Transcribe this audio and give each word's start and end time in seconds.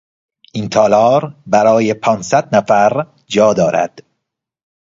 این 0.53 0.69
تالار 0.69 1.35
برای 1.47 1.93
پانصد 1.93 2.55
نفر 2.55 3.07
جا 3.27 3.53
دارد. 3.53 4.03